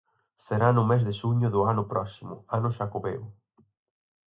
Será 0.45 0.69
no 0.75 0.83
mes 0.91 1.01
de 1.07 1.13
xuño 1.19 1.47
do 1.51 1.61
ano 1.71 1.83
próximo, 1.93 2.33
ano 2.57 2.69
xacobeo. 2.77 3.23